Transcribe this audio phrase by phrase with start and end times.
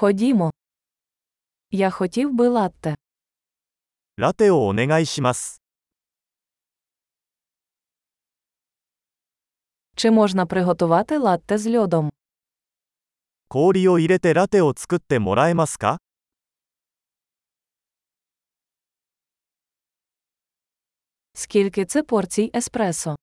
[0.00, 0.51] Ходімо.
[1.71, 2.95] Я хотів би латте.
[4.17, 5.61] ラテをお願いします。
[9.95, 12.09] Чи можна приготувати латте з льодом?
[13.47, 15.99] 氷を入れてラテを作ってもらえますか
[21.33, 23.15] Скільки це порцій еспресо?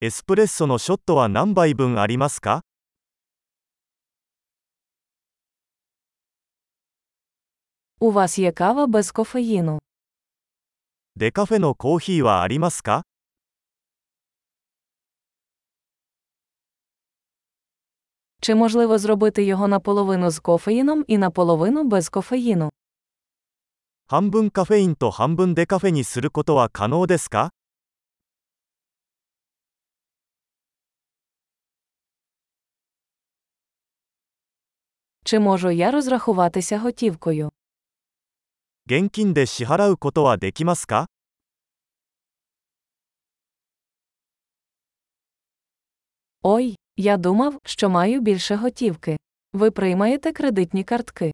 [0.00, 2.60] エスプレッソのショットは何杯分ありますか
[8.03, 9.79] У вас є кава без кофеїну.
[11.15, 13.03] デカフェのコーヒーはありますか
[18.41, 22.69] Чи можливо зробити його наполовину з кофеїном і наполовину без кофеїну?
[24.07, 27.51] 半分カフェインと半分デカフェにすることは可能ですか
[35.23, 37.51] Чи можу я розрахуватися готівкою?
[38.85, 41.05] 現金で支払うことはできますか
[46.43, 49.17] Ой, я думав, що маю більше готівки.
[49.53, 51.31] Ви приймаєте кредитні картки.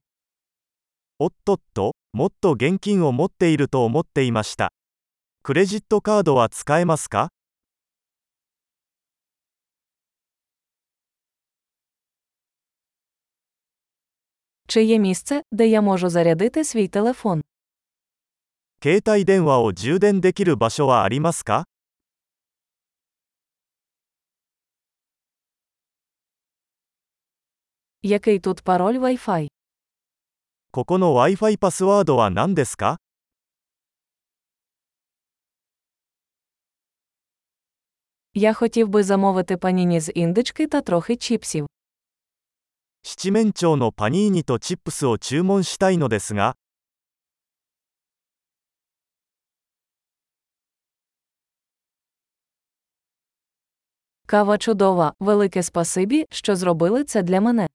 [1.20, 4.72] おっとっと、もっと現金を持っていると思っていました。
[5.44, 7.30] クレジットカードは使えますか
[14.70, 17.42] Чи є місце, де я можу зарядити свій телефон?
[18.84, 21.66] 携帯電話を充電できる場所はありますか
[28.04, 29.48] Який тут пароль Wi-Fi?
[30.72, 32.98] ここの Wi-Fi パスワードは何ですか
[38.34, 41.68] Я хотів би замовити паніні з індички та трохи чіпсів.
[43.04, 46.56] 七面鳥のパニーニとチップスを注文したいのですが、
[54.28, 57.70] Кава чудова, велике спасибі, що зробили це для мене.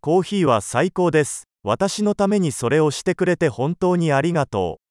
[0.00, 1.46] コーヒーは最高です。
[1.62, 4.83] 私のためにそれをしてくれて本当にありがとう。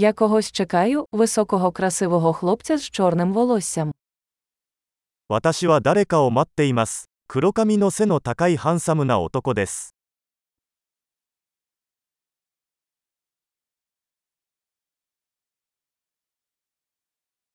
[0.00, 3.92] Я когось чекаю, високого красивого хлопця з чорним волоссям.
[5.28, 7.10] 私は誰かを待っています。
[7.26, 9.94] 黒髪の背の高いハンサムな男です。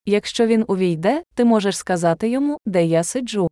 [0.05, 3.49] Якщо він увійде, ти можеш сказати йому, де я сиджу.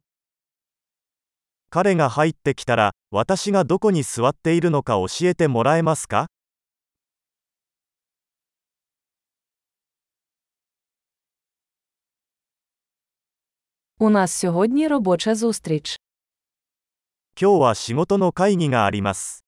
[1.70, 6.28] 彼が入ってきたら、私がどこに座っているのか教えてもらえますか
[13.99, 16.01] У нас сьогодні робоча зустріч.
[17.41, 19.45] 今日は仕事の会議があります。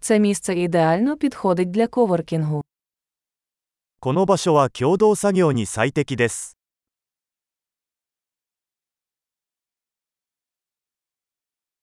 [0.00, 2.62] Це місце ідеально підходить для коворкінгу.
[4.00, 6.56] この場所は共同作業に最適です。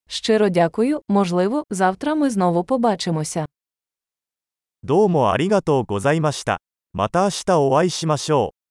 [0.07, 3.45] Щиро дякую, можливо, завтра ми знову побачимося.
[4.83, 6.59] どうもありがとうございました。
[6.95, 8.62] また明日お会いしましょう。